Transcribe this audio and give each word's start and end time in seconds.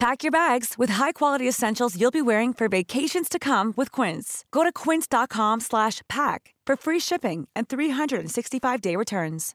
Pack 0.00 0.22
your 0.22 0.30
bags 0.30 0.74
with 0.78 0.90
high-quality 0.90 1.48
essentials 1.48 1.96
you'll 2.00 2.12
be 2.12 2.22
wearing 2.22 2.52
for 2.54 2.68
vacations 2.68 3.28
to 3.28 3.40
come 3.40 3.74
with 3.76 3.90
Quince. 3.90 4.44
Go 4.52 4.62
to 4.62 4.70
quince.com/pack 4.70 6.54
for 6.64 6.76
free 6.76 7.00
shipping 7.00 7.48
and 7.56 7.66
365-day 7.66 8.94
returns. 8.94 9.54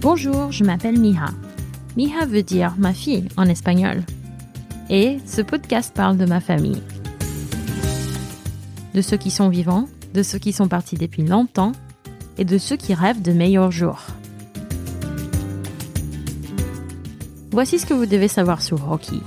Bonjour, 0.00 0.52
je 0.52 0.62
m'appelle 0.62 1.00
Miha. 1.00 1.30
Miha 1.96 2.26
veut 2.26 2.44
dire 2.44 2.74
ma 2.78 2.92
fille 2.92 3.28
en 3.36 3.48
espagnol. 3.48 4.04
Et 4.88 5.18
ce 5.26 5.42
podcast 5.42 5.92
parle 5.92 6.16
de 6.16 6.26
ma 6.26 6.38
famille. 6.38 6.80
De 8.94 9.02
ceux 9.02 9.16
qui 9.16 9.32
sont 9.32 9.48
vivants, 9.48 9.88
de 10.14 10.22
ceux 10.22 10.38
qui 10.38 10.52
sont 10.52 10.68
partis 10.68 10.94
depuis 10.94 11.26
longtemps 11.26 11.72
et 12.38 12.44
de 12.44 12.58
ceux 12.58 12.76
qui 12.76 12.94
rêvent 12.94 13.22
de 13.22 13.32
meilleurs 13.32 13.70
jours. 13.70 14.06
Voici 17.50 17.78
ce 17.78 17.86
que 17.86 17.94
vous 17.94 18.06
devez 18.06 18.28
savoir 18.28 18.60
sur 18.60 18.84
Rocky. 18.84 19.22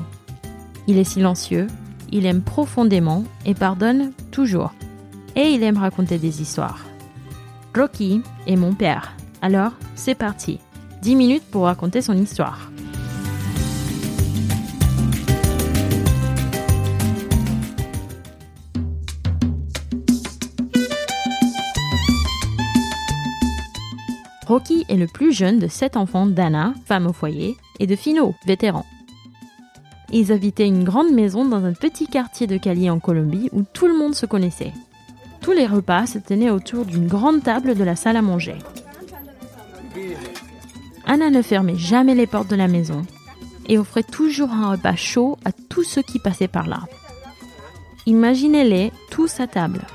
Il 0.88 0.98
est 0.98 1.04
silencieux, 1.04 1.68
il 2.12 2.26
aime 2.26 2.41
profondément 2.41 3.23
et 3.45 3.54
pardonne 3.54 4.12
toujours. 4.32 4.73
Et 5.35 5.49
il 5.49 5.63
aime 5.63 5.77
raconter 5.77 6.18
des 6.18 6.41
histoires. 6.41 6.85
Rocky 7.76 8.21
est 8.48 8.55
mon 8.55 8.74
père. 8.74 9.15
Alors, 9.41 9.71
c'est 9.96 10.15
parti. 10.15 10.60
10 11.02 11.15
minutes 11.15 11.46
pour 11.49 11.63
raconter 11.63 12.02
son 12.02 12.18
histoire. 12.18 12.71
Rocky 24.50 24.84
est 24.90 24.98
le 24.98 25.05
plus 25.05 25.32
jeune 25.32 25.60
de 25.60 25.68
sept 25.68 25.96
enfants 25.96 26.26
d'Anna, 26.26 26.74
femme 26.86 27.05
au 27.05 27.14
foyer, 27.14 27.55
et 27.80 27.86
de 27.86 27.96
Fino, 27.96 28.34
vétéran. 28.48 28.84
Ils 30.12 30.32
habitaient 30.32 30.66
une 30.66 30.84
grande 30.84 31.12
maison 31.12 31.46
dans 31.46 31.64
un 31.66 31.74
petit 31.74 32.08
quartier 32.08 32.48
de 32.48 32.58
Cali 32.58 32.90
en 32.90 32.98
Colombie 32.98 33.50
où 33.52 33.62
tout 33.62 33.86
le 33.86 33.96
monde 33.96 34.16
se 34.16 34.26
connaissait. 34.26 34.74
Tous 35.42 35.52
les 35.52 35.68
repas 35.68 36.08
se 36.08 36.18
tenaient 36.18 36.50
autour 36.50 36.86
d'une 36.86 37.05
grande 37.05 37.44
table 37.44 37.76
de 37.76 37.84
la 37.84 37.96
salle 37.96 38.18
à 38.18 38.24
manger. 38.24 38.58
Anna 41.05 41.30
ne 41.30 41.44
fermait 41.44 41.77
jamais 41.77 42.16
les 42.16 42.26
portes 42.26 42.50
de 42.50 42.55
la 42.55 42.68
maison 42.68 43.05
et 43.68 43.77
offrait 43.77 44.02
toujours 44.02 44.50
un 44.50 44.72
repas 44.72 44.96
chaud 44.96 45.38
à 45.46 45.52
tous 45.52 45.84
ceux 45.84 46.02
qui 46.02 46.18
passaient 46.18 46.48
par 46.48 46.66
là. 46.66 46.80
Imaginez-les 48.08 48.92
tous 49.12 49.40
à 49.40 49.46
table. 49.46 49.86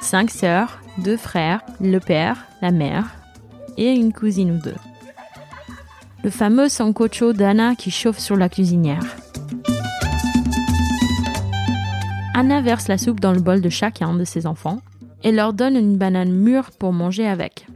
Cinq 0.00 0.30
sœurs, 0.30 0.80
deux 0.98 1.16
frères, 1.16 1.62
le 1.80 1.98
père, 1.98 2.46
la 2.60 2.70
mère 2.70 3.16
et 3.76 3.92
une 3.92 4.12
cousine 4.12 4.52
ou 4.52 4.58
deux. 4.58 4.74
Le 6.24 6.30
fameux 6.30 6.68
sancocho 6.68 7.32
d'Anna 7.32 7.74
qui 7.74 7.90
chauffe 7.90 8.18
sur 8.18 8.36
la 8.36 8.48
cuisinière. 8.48 9.04
Anna 12.34 12.60
verse 12.60 12.88
la 12.88 12.98
soupe 12.98 13.20
dans 13.20 13.32
le 13.32 13.40
bol 13.40 13.60
de 13.60 13.68
chacun 13.68 14.14
de 14.14 14.24
ses 14.24 14.46
enfants 14.46 14.80
et 15.22 15.32
leur 15.32 15.52
donne 15.52 15.76
une 15.76 15.96
banane 15.96 16.32
mûre 16.32 16.70
pour 16.70 16.92
manger 16.92 17.26
avec. 17.26 17.66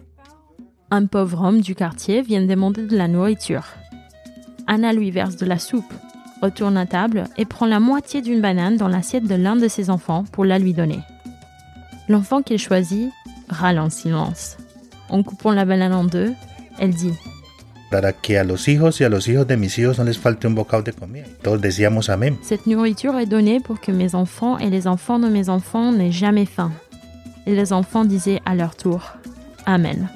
Un 0.91 1.07
pauvre 1.07 1.43
homme 1.43 1.61
du 1.61 1.75
quartier 1.75 2.23
vient 2.23 2.45
demander 2.45 2.87
de 2.87 2.97
la 2.97 3.09
nourriture. 3.09 3.67
Anna 4.67 4.93
lui 4.93 5.11
verse 5.11 5.37
de 5.37 5.47
la 5.47 5.59
soupe, 5.59 5.93
retourne 6.43 6.77
à 6.77 6.87
table 6.87 7.25
et 7.37 7.45
prend 7.45 7.67
la 7.67 7.81
moitié 7.81 8.23
d'une 8.23 8.41
banane 8.41 8.77
dans 8.77 8.89
l'assiette 8.89 9.27
de 9.27 9.35
l'un 9.35 9.57
de 9.57 9.69
ses 9.69 9.91
enfants 9.91 10.25
pour 10.31 10.45
la 10.45 10.59
lui 10.59 10.73
donner. 10.73 11.01
L'enfant 12.09 12.43
qu'elle 12.43 12.59
choisit 12.59 13.11
râle 13.49 13.79
en 13.79 13.91
silence. 13.91 14.57
En 15.09 15.23
coupant 15.23 15.53
la 15.53 15.65
banane 15.65 15.95
en 15.95 16.05
deux, 16.05 16.33
elle 16.79 16.95
dit 16.95 17.15
para 17.91 18.13
que 18.13 18.37
a 18.39 18.45
los 18.45 18.69
hijos 18.69 19.01
y 19.01 19.05
a 19.05 19.09
los 19.09 19.29
hijos 19.29 19.47
de 19.47 19.57
mis 19.57 19.79
hijos 19.79 19.99
no 19.99 20.05
les 20.05 20.19
falte 20.19 20.47
un 20.47 20.55
bocado 20.55 20.83
de 20.83 20.93
comida. 20.93 21.27
Todos 21.43 21.61
decíamos 21.61 22.11
amén. 22.11 22.37
Cette 22.43 22.67
nourriture 22.67 23.19
est 23.19 23.27
donnée 23.27 23.61
pour 23.61 23.81
que 23.81 23.93
mes 23.93 24.15
enfants 24.15 24.59
et 24.59 24.71
les 24.71 24.87
enfants 24.87 25.19
de 25.19 25.29
mes 25.29 25.49
enfants 25.49 25.93
n'aient 25.93 26.13
jamais 26.13 26.47
faim. 26.47 26.73
Et 27.47 27.55
les 27.55 27.73
enfants 27.73 28.05
disaient 28.05 28.41
à 28.45 28.55
leur 28.55 28.75
tour 28.75 29.17
Amen. 29.67 30.09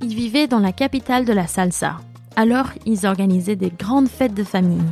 Ils 0.00 0.14
vivaient 0.14 0.46
dans 0.46 0.58
la 0.60 0.72
capitale 0.72 1.24
de 1.24 1.32
la 1.32 1.46
salsa. 1.46 1.98
Alors, 2.36 2.70
ils 2.84 3.06
organisaient 3.06 3.56
des 3.56 3.70
grandes 3.70 4.08
fêtes 4.08 4.34
de 4.34 4.42
famille, 4.42 4.82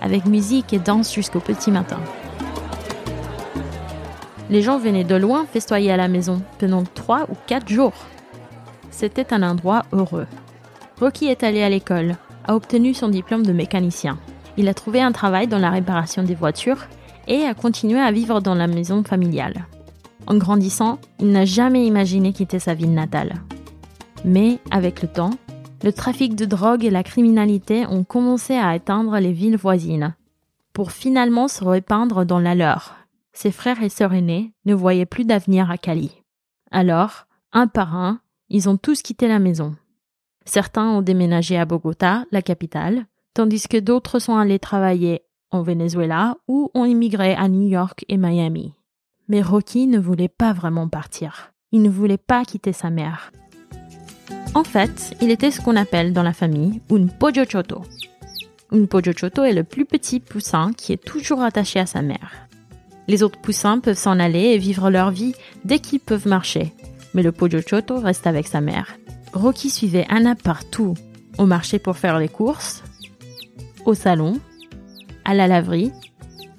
avec 0.00 0.26
musique 0.26 0.72
et 0.72 0.80
danse 0.80 1.14
jusqu'au 1.14 1.38
petit 1.38 1.70
matin. 1.70 2.00
Les 4.50 4.62
gens 4.62 4.78
venaient 4.78 5.04
de 5.04 5.14
loin 5.14 5.46
festoyer 5.46 5.92
à 5.92 5.96
la 5.96 6.08
maison 6.08 6.42
pendant 6.58 6.82
trois 6.82 7.22
ou 7.30 7.36
quatre 7.46 7.68
jours. 7.68 7.94
C'était 8.90 9.32
un 9.32 9.42
endroit 9.42 9.84
heureux. 9.92 10.26
Rocky 11.00 11.26
est 11.26 11.44
allé 11.44 11.62
à 11.62 11.70
l'école, 11.70 12.16
a 12.46 12.54
obtenu 12.54 12.94
son 12.94 13.08
diplôme 13.08 13.46
de 13.46 13.52
mécanicien. 13.52 14.18
Il 14.56 14.68
a 14.68 14.74
trouvé 14.74 15.00
un 15.00 15.12
travail 15.12 15.46
dans 15.46 15.58
la 15.58 15.70
réparation 15.70 16.22
des 16.22 16.34
voitures 16.34 16.84
et 17.28 17.44
a 17.44 17.54
continué 17.54 18.00
à 18.00 18.12
vivre 18.12 18.40
dans 18.40 18.54
la 18.54 18.66
maison 18.66 19.04
familiale. 19.04 19.66
En 20.26 20.36
grandissant, 20.36 20.98
il 21.20 21.30
n'a 21.30 21.44
jamais 21.44 21.86
imaginé 21.86 22.32
quitter 22.32 22.58
sa 22.58 22.74
ville 22.74 22.92
natale. 22.92 23.34
Mais 24.24 24.58
avec 24.70 25.00
le 25.02 25.08
temps, 25.08 25.30
le 25.82 25.92
trafic 25.92 26.34
de 26.34 26.44
drogue 26.44 26.84
et 26.84 26.90
la 26.90 27.02
criminalité 27.02 27.86
ont 27.86 28.04
commencé 28.04 28.54
à 28.54 28.68
atteindre 28.68 29.18
les 29.18 29.32
villes 29.32 29.56
voisines, 29.56 30.14
pour 30.72 30.92
finalement 30.92 31.48
se 31.48 31.64
répandre 31.64 32.24
dans 32.24 32.38
la 32.38 32.54
leur. 32.54 32.94
Ses 33.32 33.50
frères 33.50 33.82
et 33.82 33.88
sœurs 33.88 34.14
aînés 34.14 34.52
ne 34.64 34.74
voyaient 34.74 35.06
plus 35.06 35.24
d'avenir 35.24 35.70
à 35.70 35.78
Cali. 35.78 36.22
Alors, 36.70 37.26
un 37.52 37.66
par 37.66 37.96
un, 37.96 38.20
ils 38.48 38.68
ont 38.68 38.76
tous 38.76 39.02
quitté 39.02 39.28
la 39.28 39.38
maison. 39.38 39.74
Certains 40.44 40.88
ont 40.88 41.02
déménagé 41.02 41.56
à 41.56 41.64
Bogota, 41.64 42.24
la 42.30 42.42
capitale, 42.42 43.06
tandis 43.34 43.66
que 43.68 43.78
d'autres 43.78 44.18
sont 44.18 44.36
allés 44.36 44.58
travailler 44.58 45.22
en 45.50 45.62
Venezuela 45.62 46.36
ou 46.48 46.70
ont 46.74 46.84
immigré 46.84 47.34
à 47.34 47.48
New 47.48 47.66
York 47.68 48.04
et 48.08 48.16
Miami. 48.16 48.72
Mais 49.28 49.42
Rocky 49.42 49.86
ne 49.86 49.98
voulait 49.98 50.28
pas 50.28 50.52
vraiment 50.52 50.88
partir. 50.88 51.52
Il 51.70 51.82
ne 51.82 51.90
voulait 51.90 52.18
pas 52.18 52.44
quitter 52.44 52.72
sa 52.72 52.90
mère. 52.90 53.32
En 54.54 54.64
fait, 54.64 55.16
il 55.22 55.30
était 55.30 55.50
ce 55.50 55.62
qu'on 55.62 55.76
appelle 55.76 56.12
dans 56.12 56.22
la 56.22 56.34
famille 56.34 56.82
un 56.90 57.06
pollo 57.06 57.44
choto. 57.48 57.82
Un 58.70 58.84
pollo 58.84 59.12
choto 59.16 59.44
est 59.44 59.54
le 59.54 59.64
plus 59.64 59.86
petit 59.86 60.20
poussin 60.20 60.72
qui 60.76 60.92
est 60.92 61.02
toujours 61.02 61.40
attaché 61.40 61.80
à 61.80 61.86
sa 61.86 62.02
mère. 62.02 62.48
Les 63.08 63.22
autres 63.22 63.40
poussins 63.40 63.78
peuvent 63.78 63.96
s'en 63.96 64.18
aller 64.18 64.40
et 64.40 64.58
vivre 64.58 64.90
leur 64.90 65.10
vie 65.10 65.34
dès 65.64 65.78
qu'ils 65.78 66.00
peuvent 66.00 66.28
marcher, 66.28 66.74
mais 67.14 67.22
le 67.22 67.32
pollo 67.32 67.60
choto 67.66 67.98
reste 67.98 68.26
avec 68.26 68.46
sa 68.46 68.60
mère. 68.60 68.94
Rocky 69.32 69.70
suivait 69.70 70.06
Anna 70.10 70.34
partout, 70.34 70.94
au 71.38 71.46
marché 71.46 71.78
pour 71.78 71.96
faire 71.96 72.18
les 72.18 72.28
courses, 72.28 72.82
au 73.86 73.94
salon, 73.94 74.38
à 75.24 75.32
la 75.32 75.46
laverie, 75.46 75.92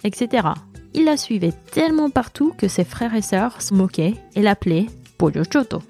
etc. 0.03 0.47
Il 0.95 1.05
la 1.05 1.17
suivait 1.17 1.53
tellement 1.71 2.09
partout 2.09 2.53
que 2.57 2.67
ses 2.67 2.85
frères 2.85 3.13
et 3.13 3.21
sœurs 3.21 3.61
se 3.61 3.75
moquaient 3.75 4.15
et 4.35 4.41
l'appelaient 4.41 4.87
pollo 5.19 5.43
choto 5.43 5.83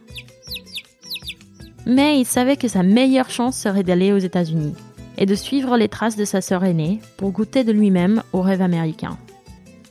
mais 1.85 2.19
il 2.19 2.25
savait 2.25 2.57
que 2.57 2.67
sa 2.67 2.83
meilleure 2.83 3.29
chance 3.29 3.57
serait 3.57 3.83
d'aller 3.83 4.11
aux 4.11 4.17
États-Unis 4.17 4.73
et 5.17 5.25
de 5.25 5.35
suivre 5.35 5.77
les 5.77 5.89
traces 5.89 6.15
de 6.15 6.25
sa 6.25 6.41
sœur 6.41 6.63
aînée 6.63 6.99
pour 7.17 7.31
goûter 7.31 7.63
de 7.63 7.71
lui-même 7.71 8.23
au 8.31 8.41
rêve 8.41 8.61
américain. 8.61 9.17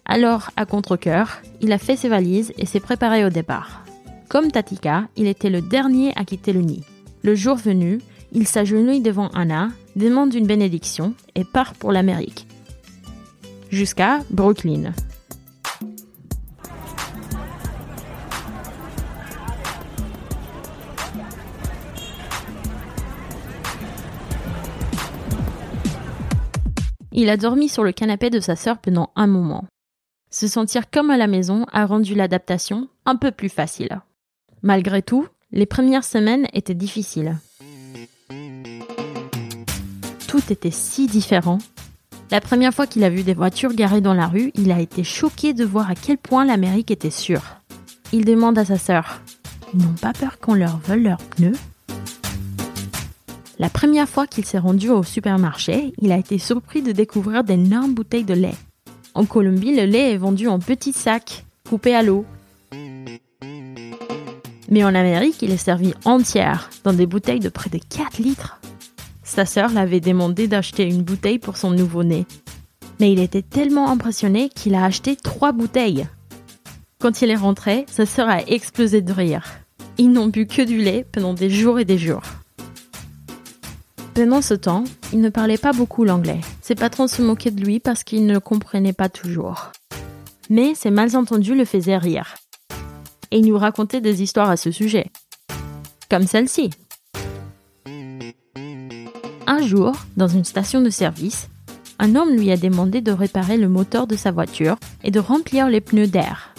Alors, 0.05 0.51
à 0.57 0.67
contre-coeur, 0.67 1.43
il 1.61 1.73
a 1.73 1.79
fait 1.79 1.97
ses 1.97 2.09
valises 2.09 2.53
et 2.59 2.67
s'est 2.67 2.81
préparé 2.81 3.25
au 3.25 3.31
départ. 3.31 3.85
Comme 4.29 4.51
Tatika, 4.51 5.05
il 5.17 5.27
était 5.27 5.51
le 5.51 5.61
dernier 5.61 6.13
à 6.17 6.25
quitter 6.25 6.53
le 6.53 6.63
nid. 6.63 6.83
Le 7.23 7.35
jour 7.35 7.57
venu, 7.57 8.01
il 8.33 8.47
s'agenouille 8.47 9.01
devant 9.01 9.29
Anna, 9.29 9.69
demande 9.95 10.35
une 10.35 10.47
bénédiction 10.47 11.15
et 11.35 11.45
part 11.45 11.75
pour 11.75 11.93
l'Amérique. 11.93 12.47
Jusqu'à 13.71 14.21
Brooklyn, 14.31 14.93
Il 27.15 27.29
a 27.29 27.37
dormi 27.37 27.69
sur 27.69 27.85
le 27.85 27.93
canapé 27.93 28.31
de 28.31 28.41
sa 28.41 28.57
sœur 28.57 28.79
pendant 28.79 29.11
un 29.17 29.27
moment. 29.27 29.65
Se 30.31 30.49
sentir 30.49 30.91
comme 30.91 31.11
à 31.11 31.19
la 31.19 31.27
maison 31.27 31.67
a 31.71 31.85
rendu 31.85 32.15
l'adaptation 32.15 32.89
un 33.05 33.17
peu 33.17 33.31
plus 33.31 33.51
facile. 33.51 34.01
Malgré 34.63 35.03
tout, 35.03 35.27
les 35.51 35.67
premières 35.67 36.05
semaines 36.05 36.47
étaient 36.55 36.75
difficiles. 36.75 37.37
Tout 40.27 40.41
était 40.51 40.71
si 40.71 41.07
différent. 41.07 41.59
La 42.31 42.41
première 42.41 42.73
fois 42.73 42.87
qu'il 42.87 43.05
a 43.05 43.11
vu 43.11 43.23
des 43.25 43.35
voitures 43.35 43.75
garées 43.75 44.01
dans 44.01 44.15
la 44.15 44.27
rue, 44.27 44.51
il 44.55 44.73
a 44.73 44.81
été 44.81 45.05
choqué 45.05 45.53
de 45.53 45.67
voir 45.67 45.91
à 45.91 45.95
quel 45.95 46.17
point 46.17 46.47
l'Amérique 46.47 46.91
était 46.91 47.11
sûre. 47.11 47.43
Il 48.15 48.25
demande 48.25 48.57
à 48.57 48.65
sa 48.65 48.79
sœur 48.79 49.21
Ils 49.75 49.81
n'ont 49.85 49.93
pas 50.01 50.15
peur 50.15 50.39
qu'on 50.39 50.55
leur 50.55 50.79
vole 50.79 51.03
leurs 51.03 51.19
pneus? 51.19 51.59
La 53.59 53.69
première 53.69 54.09
fois 54.09 54.27
qu'il 54.27 54.45
s'est 54.45 54.59
rendu 54.59 54.89
au 54.89 55.03
supermarché, 55.03 55.93
il 55.99 56.11
a 56.11 56.17
été 56.17 56.39
surpris 56.39 56.83
de 56.83 56.93
découvrir 56.93 57.45
d'énormes 57.45 57.95
bouteilles 57.95 58.25
de 58.25 58.35
lait. 58.35 58.55
En 59.15 59.27
Colombie, 59.27 59.77
le 59.77 59.85
lait 59.85 60.13
est 60.13 60.17
vendu 60.17 60.49
en 60.49 60.59
petits 60.59 60.95
sacs, 60.95 61.45
coupés 61.69 61.95
à 61.95 62.03
l'eau. 62.03 62.25
Mais 64.71 64.85
en 64.85 64.95
Amérique, 64.95 65.43
il 65.43 65.51
est 65.51 65.59
servi 65.59 65.93
entière, 66.07 66.71
dans 66.83 66.95
des 66.95 67.07
bouteilles 67.07 67.41
de 67.41 67.51
près 67.51 67.69
de 67.69 67.79
4 67.79 68.19
litres. 68.19 68.59
Sa 69.23 69.45
sœur 69.45 69.71
l'avait 69.71 70.01
demandé 70.01 70.49
d'acheter 70.49 70.85
une 70.85 71.03
bouteille 71.03 71.39
pour 71.39 71.59
son 71.59 71.71
nouveau-né. 71.71 72.25
Mais 73.01 73.13
il 73.13 73.21
était 73.21 73.43
tellement 73.43 73.91
impressionné 73.91 74.49
qu'il 74.49 74.75
a 74.75 74.85
acheté 74.85 75.15
trois 75.15 75.53
bouteilles. 75.53 76.07
Quand 77.01 77.21
il 77.21 77.31
est 77.31 77.37
rentré, 77.37 77.85
sa 77.91 78.07
sœur 78.07 78.31
a 78.31 78.43
explosé 78.43 79.03
de 79.03 79.13
rire. 79.13 79.45
Ils 79.99 80.11
n'ont 80.11 80.29
bu 80.29 80.47
que 80.47 80.63
du 80.63 80.79
lait 80.79 81.05
pendant 81.13 81.35
des 81.35 81.51
jours 81.51 81.79
et 81.79 81.85
des 81.85 81.99
jours. 81.99 82.23
Pendant 84.15 84.43
ce 84.43 84.55
temps, 84.55 84.85
il 85.13 85.21
ne 85.21 85.31
parlait 85.31 85.59
pas 85.59 85.73
beaucoup 85.73 86.05
l'anglais. 86.05 86.41
Ses 86.61 86.75
patrons 86.75 87.09
se 87.09 87.23
moquaient 87.23 87.51
de 87.51 87.65
lui 87.65 87.81
parce 87.81 88.05
qu'il 88.05 88.27
ne 88.27 88.35
le 88.35 88.41
comprenait 88.41 88.93
pas 88.93 89.09
toujours. 89.09 89.73
Mais 90.51 90.75
ses 90.75 90.91
malentendus 90.91 91.55
le 91.55 91.65
faisaient 91.65 91.97
rire 91.97 92.35
et 93.33 93.39
il 93.39 93.47
nous 93.47 93.59
racontait 93.59 94.01
des 94.01 94.23
histoires 94.23 94.51
à 94.51 94.57
ce 94.57 94.71
sujet. 94.71 95.07
Comme 96.09 96.27
celle-ci. 96.27 96.71
Un 99.47 99.67
jour, 99.67 99.97
dans 100.17 100.29
une 100.29 100.45
station 100.45 100.83
de 100.83 100.91
service, 100.91 101.49
un 101.99 102.15
homme 102.15 102.37
lui 102.37 102.53
a 102.53 102.57
demandé 102.57 103.01
de 103.01 103.11
réparer 103.11 103.57
le 103.57 103.69
moteur 103.69 104.07
de 104.07 104.17
sa 104.17 104.31
voiture 104.31 104.77
et 105.03 105.11
de 105.11 105.19
remplir 105.19 105.69
les 105.69 105.81
pneus 105.81 106.07
d'air. 106.07 106.55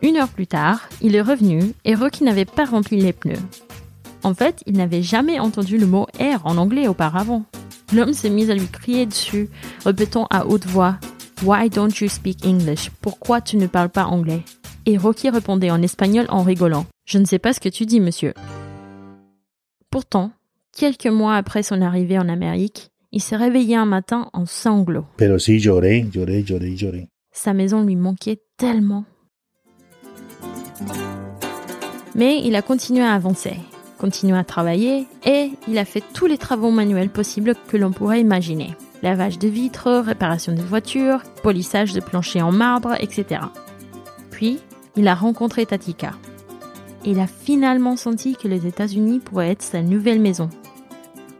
Une 0.00 0.16
heure 0.16 0.28
plus 0.28 0.46
tard, 0.46 0.88
il 1.00 1.14
est 1.14 1.22
revenu 1.22 1.74
et 1.84 1.94
Rocky 1.94 2.24
n'avait 2.24 2.44
pas 2.44 2.64
rempli 2.64 2.98
les 2.98 3.12
pneus. 3.12 3.38
En 4.24 4.34
fait, 4.34 4.62
il 4.66 4.76
n'avait 4.76 5.02
jamais 5.02 5.40
entendu 5.40 5.78
le 5.78 5.86
mot 5.86 6.06
air 6.18 6.40
en 6.44 6.56
anglais 6.56 6.88
auparavant. 6.88 7.44
L'homme 7.92 8.12
s'est 8.12 8.30
mis 8.30 8.50
à 8.50 8.54
lui 8.54 8.68
crier 8.68 9.06
dessus, 9.06 9.48
répétant 9.84 10.26
à 10.30 10.46
haute 10.46 10.66
voix 10.66 10.98
Why 11.44 11.68
don't 11.68 11.90
you 12.00 12.08
speak 12.08 12.46
English? 12.46 12.90
Pourquoi 13.00 13.40
tu 13.40 13.56
ne 13.56 13.66
parles 13.66 13.88
pas 13.88 14.04
anglais? 14.04 14.42
Et 14.86 14.96
Rocky 14.96 15.28
répondait 15.28 15.70
en 15.70 15.82
espagnol 15.82 16.26
en 16.28 16.42
rigolant. 16.42 16.86
Je 17.04 17.18
ne 17.18 17.24
sais 17.24 17.40
pas 17.40 17.52
ce 17.52 17.60
que 17.60 17.68
tu 17.68 17.84
dis, 17.84 18.00
monsieur. 18.00 18.32
Pourtant, 19.90 20.30
quelques 20.76 21.06
mois 21.06 21.36
après 21.36 21.62
son 21.62 21.82
arrivée 21.82 22.18
en 22.18 22.28
Amérique, 22.28 22.90
il 23.10 23.20
s'est 23.20 23.36
réveillé 23.36 23.76
un 23.76 23.84
matin 23.84 24.30
en 24.32 24.46
sanglots. 24.46 25.04
Pero 25.16 25.38
sí 25.38 25.58
lloré, 25.58 26.06
lloré, 26.14 26.42
lloré, 26.48 26.76
lloré. 26.76 27.08
Sa 27.32 27.52
maison 27.52 27.82
lui 27.82 27.96
manquait 27.96 28.40
tellement. 28.56 29.04
Mais 32.14 32.40
il 32.44 32.54
a 32.54 32.62
continué 32.62 33.02
à 33.02 33.12
avancer, 33.12 33.56
continué 34.02 34.36
à 34.36 34.42
travailler 34.42 35.06
et 35.24 35.52
il 35.68 35.78
a 35.78 35.84
fait 35.84 36.02
tous 36.12 36.26
les 36.26 36.36
travaux 36.36 36.72
manuels 36.72 37.08
possibles 37.08 37.54
que 37.68 37.76
l'on 37.76 37.92
pourrait 37.92 38.20
imaginer. 38.20 38.74
Lavage 39.00 39.38
de 39.38 39.46
vitres, 39.46 40.02
réparation 40.04 40.52
des 40.52 40.62
voitures, 40.62 41.22
polissage 41.44 41.92
de 41.92 42.00
planchers 42.00 42.44
en 42.44 42.50
marbre, 42.50 42.96
etc. 42.98 43.42
Puis, 44.32 44.58
il 44.96 45.06
a 45.06 45.14
rencontré 45.14 45.66
Tatika. 45.66 46.14
Il 47.04 47.20
a 47.20 47.28
finalement 47.28 47.96
senti 47.96 48.34
que 48.34 48.48
les 48.48 48.66
États-Unis 48.66 49.20
pourraient 49.20 49.52
être 49.52 49.62
sa 49.62 49.82
nouvelle 49.82 50.20
maison. 50.20 50.50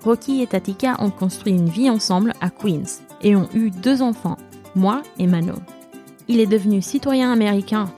Rocky 0.04 0.40
et 0.40 0.46
Tatika 0.46 0.94
ont 1.00 1.10
construit 1.10 1.54
une 1.54 1.68
vie 1.68 1.90
ensemble 1.90 2.32
à 2.40 2.50
Queens 2.50 3.02
et 3.22 3.34
ont 3.34 3.48
eu 3.54 3.70
deux 3.70 4.02
enfants, 4.02 4.36
moi 4.76 5.02
et 5.18 5.26
Mano. 5.26 5.54
Il 6.28 6.38
est 6.38 6.46
devenu 6.46 6.80
citoyen 6.80 7.32
américain 7.32 7.90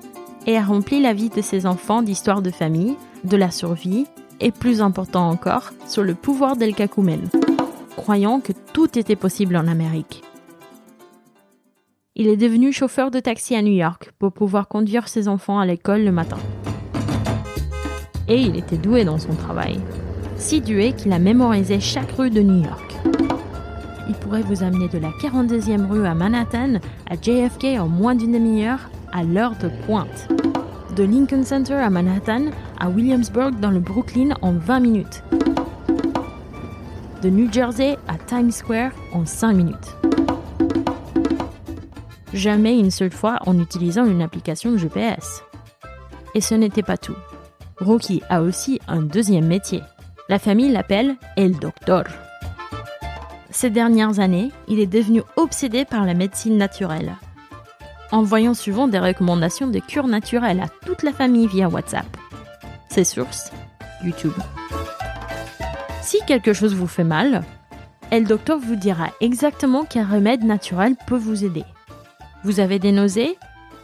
et 0.46 0.56
a 0.56 0.62
rempli 0.62 1.02
la 1.02 1.12
vie 1.12 1.28
de 1.28 1.42
ses 1.42 1.66
enfants 1.66 2.00
d'histoires 2.00 2.40
de 2.40 2.50
famille, 2.50 2.96
de 3.24 3.36
la 3.36 3.50
survie 3.50 4.06
et 4.40 4.50
plus 4.50 4.80
important 4.80 5.28
encore, 5.28 5.72
sur 5.86 6.02
le 6.02 6.14
pouvoir 6.14 6.56
d'El 6.56 6.74
Kakumen, 6.74 7.28
croyant 7.96 8.40
que 8.40 8.52
tout 8.72 8.98
était 8.98 9.16
possible 9.16 9.56
en 9.56 9.66
Amérique. 9.66 10.22
Il 12.16 12.28
est 12.28 12.36
devenu 12.36 12.72
chauffeur 12.72 13.10
de 13.10 13.18
taxi 13.18 13.56
à 13.56 13.62
New 13.62 13.72
York 13.72 14.12
pour 14.18 14.32
pouvoir 14.32 14.68
conduire 14.68 15.08
ses 15.08 15.26
enfants 15.26 15.58
à 15.58 15.66
l'école 15.66 16.04
le 16.04 16.12
matin. 16.12 16.38
Et 18.28 18.40
il 18.40 18.56
était 18.56 18.78
doué 18.78 19.04
dans 19.04 19.18
son 19.18 19.34
travail. 19.34 19.80
Si 20.36 20.60
doué 20.60 20.92
qu'il 20.92 21.12
a 21.12 21.18
mémorisé 21.18 21.80
chaque 21.80 22.12
rue 22.12 22.30
de 22.30 22.40
New 22.40 22.62
York. 22.62 22.96
Il 24.08 24.14
pourrait 24.14 24.42
vous 24.42 24.62
amener 24.62 24.88
de 24.88 24.98
la 24.98 25.10
42e 25.10 25.88
rue 25.88 26.06
à 26.06 26.14
Manhattan 26.14 26.74
à 27.10 27.14
JFK 27.20 27.80
en 27.80 27.88
moins 27.88 28.14
d'une 28.14 28.32
demi-heure 28.32 28.90
à 29.12 29.24
l'heure 29.24 29.56
de 29.60 29.70
pointe. 29.86 30.28
De 30.96 31.04
Lincoln 31.04 31.44
Center 31.44 31.74
à 31.74 31.90
Manhattan 31.90 32.46
à 32.78 32.88
Williamsburg 32.88 33.58
dans 33.60 33.70
le 33.70 33.80
Brooklyn 33.80 34.34
en 34.42 34.52
20 34.52 34.80
minutes. 34.80 35.22
De 37.22 37.30
New 37.30 37.52
Jersey 37.52 37.96
à 38.06 38.16
Times 38.18 38.50
Square 38.50 38.92
en 39.12 39.24
5 39.26 39.52
minutes 39.52 39.96
jamais 42.34 42.78
une 42.78 42.90
seule 42.90 43.12
fois 43.12 43.38
en 43.46 43.58
utilisant 43.58 44.04
une 44.04 44.22
application 44.22 44.76
GPS. 44.76 45.42
Et 46.34 46.40
ce 46.40 46.54
n'était 46.54 46.82
pas 46.82 46.98
tout. 46.98 47.16
Rocky 47.78 48.22
a 48.28 48.42
aussi 48.42 48.80
un 48.88 49.02
deuxième 49.02 49.46
métier. 49.46 49.80
La 50.28 50.38
famille 50.38 50.70
l'appelle 50.70 51.16
El 51.36 51.58
Doctor. 51.58 52.04
Ces 53.50 53.70
dernières 53.70 54.18
années, 54.18 54.50
il 54.68 54.80
est 54.80 54.86
devenu 54.86 55.22
obsédé 55.36 55.84
par 55.84 56.04
la 56.04 56.14
médecine 56.14 56.56
naturelle, 56.56 57.14
envoyant 58.12 58.54
souvent 58.54 58.88
des 58.88 58.98
recommandations 58.98 59.66
de 59.66 59.78
cures 59.78 60.06
naturelles 60.06 60.60
à 60.60 60.68
toute 60.86 61.02
la 61.02 61.12
famille 61.12 61.46
via 61.46 61.68
WhatsApp. 61.68 62.06
Ses 62.88 63.04
sources 63.04 63.50
YouTube. 64.04 64.34
Si 66.02 66.18
quelque 66.26 66.52
chose 66.52 66.74
vous 66.74 66.86
fait 66.86 67.04
mal, 67.04 67.42
El 68.10 68.24
Doctor 68.24 68.58
vous 68.58 68.76
dira 68.76 69.08
exactement 69.20 69.84
quel 69.88 70.04
remède 70.04 70.44
naturel 70.44 70.94
peut 71.06 71.16
vous 71.16 71.44
aider. 71.44 71.64
Vous 72.44 72.60
avez 72.60 72.78
des 72.78 72.92
nausées? 72.92 73.38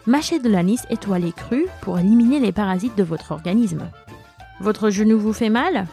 Mâchez 0.07 0.39
de 0.39 0.49
l'anis 0.49 0.83
étoilé 0.91 1.33
cru 1.33 1.67
pour 1.81 1.99
éliminer 1.99 2.41
les 2.41 2.53
parasites 2.53 2.97
de 2.97 3.03
votre 3.03 3.33
organisme. 3.33 3.91
Votre 4.61 4.91
genou 4.91 5.19
vous 5.19 5.33
fait 5.33 5.51
mal? 5.51 5.87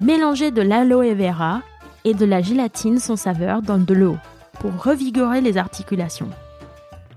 Mélangez 0.00 0.50
de 0.50 0.62
l'aloe 0.62 1.14
vera 1.14 1.62
et 2.04 2.14
de 2.14 2.24
la 2.24 2.40
gélatine 2.40 2.98
sans 2.98 3.16
saveur 3.16 3.62
dans 3.62 3.78
de 3.78 3.94
l'eau 3.94 4.16
pour 4.60 4.82
revigorer 4.82 5.40
les 5.40 5.58
articulations. 5.58 6.30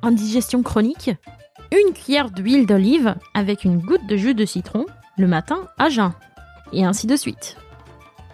Indigestion 0.02 0.64
chronique 0.64 1.12
Une 1.72 1.94
cuillère 1.94 2.32
d'huile 2.32 2.66
d'olive 2.66 3.16
avec 3.34 3.66
une 3.66 3.80
goutte 3.80 4.08
de 4.08 4.16
jus 4.16 4.34
de 4.34 4.46
citron 4.46 4.86
le 5.18 5.28
matin 5.28 5.68
à 5.78 5.90
jeun. 5.90 6.14
Et 6.72 6.86
ainsi 6.86 7.08
de 7.08 7.16
suite. 7.16 7.58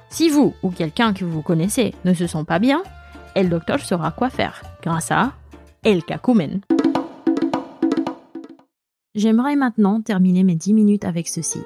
Si 0.10 0.30
vous 0.30 0.54
ou 0.62 0.70
quelqu'un 0.70 1.14
que 1.14 1.26
vous 1.26 1.42
connaissez 1.42 1.94
ne 2.06 2.14
se 2.14 2.28
sent 2.28 2.44
pas 2.48 2.60
bien, 2.60 2.84
le 3.36 3.50
docteur 3.50 3.80
saura 3.80 4.12
quoi 4.12 4.30
faire 4.30 4.62
grâce 4.84 5.12
à 5.12 5.34
El 5.84 6.04
Kakumen. 6.04 6.62
J'aimerais 9.16 9.56
maintenant 9.56 10.02
terminer 10.02 10.44
mes 10.44 10.56
10 10.56 10.74
minutes 10.74 11.06
avec 11.06 11.28
ceci. 11.28 11.60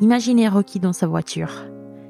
Imaginez 0.00 0.48
Rocky 0.48 0.80
dans 0.80 0.92
sa 0.92 1.06
voiture. 1.06 1.50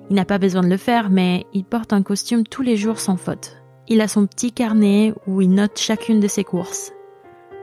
Il 0.08 0.16
n'a 0.16 0.24
pas 0.24 0.38
besoin 0.38 0.62
de 0.62 0.68
le 0.68 0.76
faire, 0.76 1.10
mais 1.10 1.44
il 1.52 1.64
porte 1.64 1.92
un 1.92 2.02
costume 2.02 2.44
tous 2.44 2.62
les 2.62 2.76
jours 2.76 3.00
sans 3.00 3.16
faute. 3.16 3.56
Il 3.88 4.00
a 4.00 4.08
son 4.08 4.26
petit 4.26 4.52
carnet 4.52 5.12
où 5.26 5.42
il 5.42 5.50
note 5.50 5.78
chacune 5.78 6.20
de 6.20 6.28
ses 6.28 6.44
courses. 6.44 6.92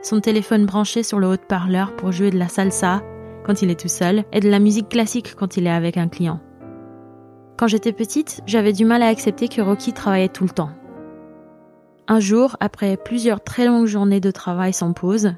Son 0.02 0.20
téléphone 0.20 0.66
branché 0.66 1.04
sur 1.04 1.20
le 1.20 1.28
haut-parleur 1.28 1.94
pour 1.94 2.10
jouer 2.10 2.30
de 2.30 2.38
la 2.38 2.48
salsa 2.48 3.02
quand 3.46 3.62
il 3.62 3.70
est 3.70 3.80
tout 3.80 3.88
seul 3.88 4.24
et 4.32 4.40
de 4.40 4.50
la 4.50 4.58
musique 4.58 4.88
classique 4.88 5.34
quand 5.36 5.56
il 5.56 5.66
est 5.66 5.70
avec 5.70 5.96
un 5.96 6.08
client. 6.08 6.40
Quand 7.56 7.68
j'étais 7.68 7.92
petite, 7.92 8.40
j'avais 8.46 8.72
du 8.72 8.84
mal 8.84 9.02
à 9.02 9.06
accepter 9.06 9.46
que 9.46 9.60
Rocky 9.60 9.92
travaillait 9.92 10.28
tout 10.28 10.44
le 10.44 10.50
temps. 10.50 10.70
Un 12.08 12.18
jour, 12.18 12.56
après 12.58 12.96
plusieurs 12.96 13.42
très 13.44 13.64
longues 13.64 13.86
journées 13.86 14.20
de 14.20 14.32
travail 14.32 14.72
sans 14.72 14.92
pause, 14.92 15.34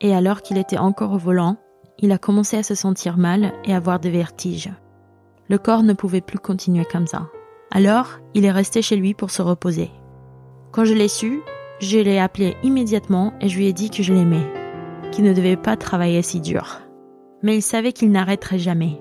et 0.00 0.14
alors 0.14 0.42
qu'il 0.42 0.58
était 0.58 0.78
encore 0.78 1.12
au 1.12 1.18
volant, 1.18 1.56
il 1.98 2.10
a 2.10 2.18
commencé 2.18 2.56
à 2.56 2.64
se 2.64 2.74
sentir 2.74 3.16
mal 3.16 3.52
et 3.64 3.74
avoir 3.74 4.00
des 4.00 4.10
vertiges. 4.10 4.72
Le 5.48 5.58
corps 5.58 5.84
ne 5.84 5.92
pouvait 5.92 6.20
plus 6.20 6.38
continuer 6.38 6.84
comme 6.84 7.06
ça. 7.06 7.28
Alors, 7.70 8.18
il 8.34 8.44
est 8.44 8.50
resté 8.50 8.82
chez 8.82 8.96
lui 8.96 9.14
pour 9.14 9.30
se 9.30 9.42
reposer. 9.42 9.90
Quand 10.72 10.84
je 10.84 10.94
l'ai 10.94 11.08
su, 11.08 11.40
je 11.78 11.98
l'ai 11.98 12.18
appelé 12.18 12.56
immédiatement 12.62 13.34
et 13.40 13.48
je 13.48 13.58
lui 13.58 13.66
ai 13.66 13.72
dit 13.72 13.90
que 13.90 14.02
je 14.02 14.14
l'aimais, 14.14 14.46
qu'il 15.12 15.24
ne 15.24 15.34
devait 15.34 15.56
pas 15.56 15.76
travailler 15.76 16.22
si 16.22 16.40
dur. 16.40 16.80
Mais 17.42 17.56
il 17.56 17.62
savait 17.62 17.92
qu'il 17.92 18.10
n'arrêterait 18.10 18.58
jamais. 18.58 18.98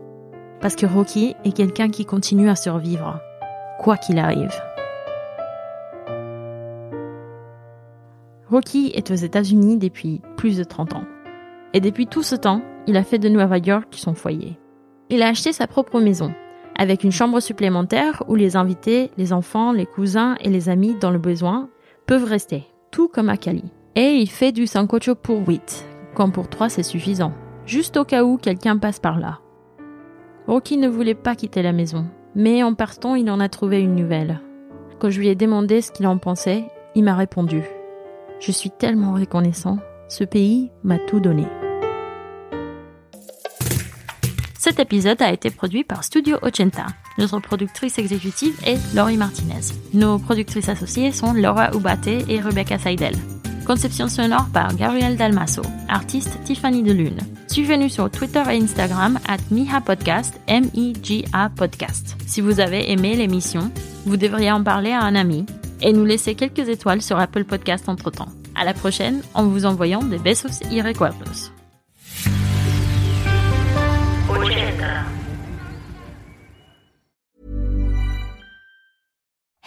Parce 0.59 0.75
que 0.75 0.85
Rocky 0.85 1.35
est 1.45 1.55
quelqu'un 1.55 1.89
qui 1.89 2.05
continue 2.05 2.49
à 2.49 2.55
survivre, 2.55 3.19
quoi 3.79 3.97
qu'il 3.97 4.19
arrive. 4.19 4.53
Rocky 8.49 8.91
est 8.93 9.09
aux 9.09 9.15
États-Unis 9.15 9.77
depuis 9.77 10.21
plus 10.35 10.57
de 10.57 10.63
30 10.63 10.95
ans. 10.95 11.05
Et 11.73 11.79
depuis 11.79 12.07
tout 12.07 12.23
ce 12.23 12.35
temps, 12.35 12.61
il 12.87 12.97
a 12.97 13.03
fait 13.03 13.19
de 13.19 13.29
Nueva 13.29 13.57
York 13.57 13.87
son 13.91 14.13
foyer. 14.13 14.59
Il 15.09 15.21
a 15.23 15.27
acheté 15.27 15.53
sa 15.53 15.67
propre 15.67 15.99
maison, 15.99 16.33
avec 16.77 17.03
une 17.03 17.11
chambre 17.11 17.39
supplémentaire 17.39 18.23
où 18.27 18.35
les 18.35 18.55
invités, 18.55 19.11
les 19.17 19.33
enfants, 19.33 19.71
les 19.71 19.85
cousins 19.85 20.35
et 20.41 20.49
les 20.49 20.67
amis 20.69 20.95
dans 20.99 21.11
le 21.11 21.19
besoin 21.19 21.69
peuvent 22.05 22.25
rester, 22.25 22.65
tout 22.91 23.07
comme 23.07 23.29
à 23.29 23.37
Cali. 23.37 23.63
Et 23.95 24.15
il 24.15 24.29
fait 24.29 24.51
du 24.51 24.67
sancocho 24.67 25.15
pour 25.15 25.47
8, 25.47 25.85
quand 26.13 26.29
pour 26.29 26.49
3 26.49 26.69
c'est 26.69 26.83
suffisant, 26.83 27.33
juste 27.65 27.97
au 27.97 28.05
cas 28.05 28.23
où 28.23 28.37
quelqu'un 28.37 28.77
passe 28.77 28.99
par 28.99 29.19
là. 29.19 29.39
Rocky 30.47 30.77
ne 30.77 30.87
voulait 30.87 31.15
pas 31.15 31.35
quitter 31.35 31.61
la 31.61 31.71
maison, 31.71 32.05
mais 32.35 32.61
en 32.61 32.73
partant 32.73 33.15
il 33.15 33.29
en 33.31 33.39
a 33.39 33.49
trouvé 33.49 33.81
une 33.81 33.95
nouvelle. 33.95 34.41
Quand 34.99 35.09
je 35.09 35.19
lui 35.19 35.29
ai 35.29 35.35
demandé 35.35 35.81
ce 35.81 35.91
qu'il 35.91 36.07
en 36.07 36.17
pensait, 36.17 36.65
il 36.93 37.03
m'a 37.03 37.15
répondu⁇ 37.15 37.59
Je 38.39 38.51
suis 38.51 38.69
tellement 38.69 39.13
reconnaissant, 39.13 39.79
ce 40.07 40.23
pays 40.23 40.71
m'a 40.83 40.99
tout 40.99 41.19
donné⁇ 41.19 41.43
Cet 44.59 44.79
épisode 44.79 45.21
a 45.21 45.31
été 45.31 45.51
produit 45.51 45.83
par 45.83 46.03
Studio 46.03 46.37
Ochenta. 46.41 46.87
Notre 47.17 47.39
productrice 47.39 47.97
exécutive 47.97 48.59
est 48.65 48.79
Laurie 48.93 49.17
Martinez. 49.17 49.73
Nos 49.93 50.19
productrices 50.19 50.69
associées 50.69 51.11
sont 51.11 51.33
Laura 51.33 51.71
Ubate 51.73 52.07
et 52.07 52.41
Rebecca 52.41 52.77
Seidel. 52.77 53.15
Conception 53.65 54.07
sonore 54.07 54.47
par 54.53 54.75
Gabriel 54.75 55.17
Dalmasso. 55.17 55.63
Artiste 55.87 56.37
Tiffany 56.43 56.83
Delune. 56.83 57.17
Suivez-nous 57.47 57.89
sur 57.89 58.11
Twitter 58.11 58.43
et 58.51 58.61
Instagram 58.61 59.17
at 59.27 59.37
Miha 59.49 59.81
Podcast, 59.81 60.39
M-I-G-A 60.47 61.49
Podcast. 61.49 62.15
Si 62.27 62.41
vous 62.41 62.59
avez 62.59 62.91
aimé 62.91 63.15
l'émission, 63.15 63.71
vous 64.05 64.17
devriez 64.17 64.51
en 64.51 64.63
parler 64.63 64.91
à 64.91 65.01
un 65.01 65.15
ami 65.15 65.45
et 65.81 65.93
nous 65.93 66.05
laisser 66.05 66.35
quelques 66.35 66.69
étoiles 66.69 67.01
sur 67.01 67.17
Apple 67.17 67.45
Podcast 67.45 67.89
entre 67.89 68.11
temps. 68.11 68.29
À 68.55 68.65
la 68.65 68.73
prochaine 68.73 69.21
en 69.33 69.45
vous 69.45 69.65
envoyant 69.65 70.03
des 70.03 70.19
besos 70.19 70.61
y. 70.71 71.54